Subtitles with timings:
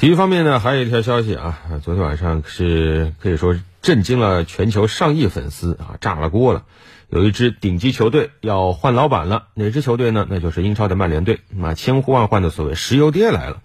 [0.00, 6.64] 体育方面呢，还有一条消息啊，昨天晚上是可以说震惊了全球上亿粉丝啊，炸了锅了。
[7.10, 10.26] 有一支顶级球队要换老板了，哪支球队呢？
[10.30, 11.40] 那就是英超的曼联队。
[11.50, 13.60] 那千呼万唤的所谓石油爹来了。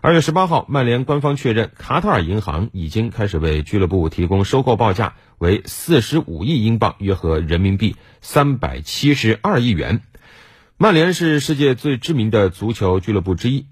[0.00, 10.00] 二月十八号，曼联官方确认，卡塔尔银行已经开始为俱乐部提供收购报价为四十五亿英镑，约合人民币三百七十二亿元。
[10.78, 13.66] 曼联是世界最知名的足球俱乐部之一。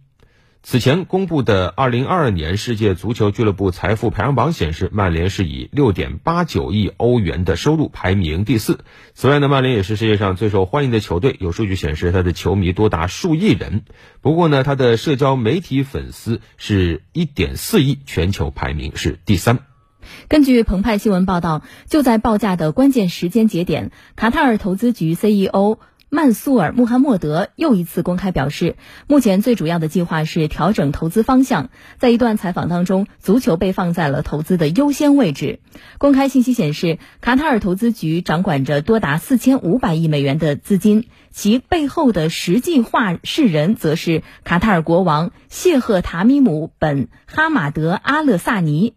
[0.65, 8.79] 此前公布的二零二二年世界足球俱乐部财富排行榜显示，曼联是以六点八九亿欧元的收入排名第四。
[9.12, 13.83] 此外呢，曼联也是世界上最受欢迎的球队，有数据显示，他的球迷多达数亿人。
[14.20, 19.59] 不过呢，他的社交媒体粉丝是一点四亿，全球排名是第三。
[20.29, 25.79] 根据澎湃新闻报道，就在报价的关键时间节点，卡塔尔投资局 CEO。
[26.15, 28.77] 曼苏尔·穆罕默德又一次公开表示，
[29.07, 31.70] 目前最主要的计划是调整投资方向。
[31.98, 35.61] 在一段采访当中，足球被放在了投资的优先位置。
[35.97, 48.92] 公开信息显示，卡塔尔投资局掌管着多达四千五百亿美元的资金，其背后的实际话事人则是卡塔尔国王谢赫塔米姆·本·哈马德·阿勒萨尼。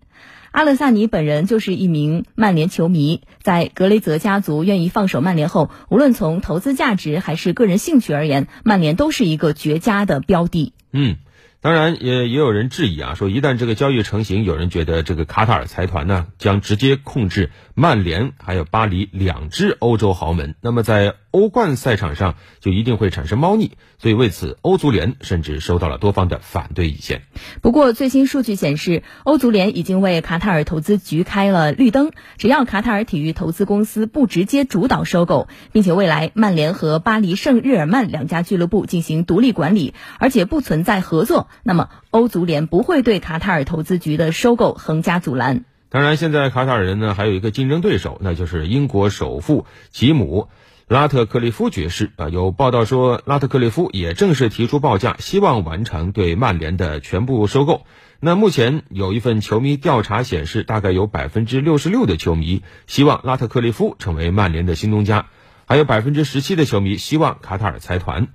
[0.56, 10.72] 阿勒萨尼本人就是一名曼联球迷，在格雷泽家族愿意放手曼联后，无论从投资价值还是个人兴趣而言，曼联都是一个绝佳的标的。
[10.94, 11.18] 嗯，
[11.60, 21.16] 当然也也有人质疑啊，说一旦这个交易成型，有人觉得这个卡塔尔财团呢将直接控制曼联还有巴黎两支欧洲豪门，那么在。
[21.36, 27.24] 欧冠赛场上就一定会产生猫腻，所以为此，欧足联甚至收到了多方的反对意见。
[27.62, 45.66] 不过，最新数据显示，欧足联已经为卡塔尔投资局开了绿灯，只要卡塔尔体育投资公司不直接主导收购，并且未来曼联和巴黎圣日耳曼两家俱乐部进行独立管理，而且不存在合作，那么欧足联不会对卡塔尔投资局的收购横加阻拦。
[45.90, 50.48] 当然，现在卡塔尔人呢还有一个竞争对手，那就是英国首富吉姆。
[50.88, 57.88] 拉特克利夫爵士啊，有报道说，拉特克利夫也正式提出报价，希望完成对曼联的全部收购。
[58.20, 65.26] 那目前有一份球迷调查显示，大概有百分之六十六的球迷希望拉特克利夫成为曼联的新东家，
[65.66, 68.28] 还有百分之十七的球迷希望卡塔尔财团，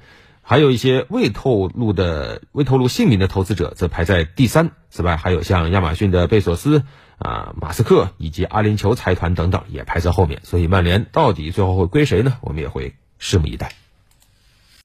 [0.43, 4.73] 还有一些未透露的未透露姓名的投资者则排在第三。
[4.89, 6.83] 此外，还有像亚马逊的贝索斯。
[7.21, 12.39] 啊，马斯克以及阿联酋财团等等也排在后面，所以曼联到底最后会归谁呢？
[12.41, 13.73] 我们也会拭目以待。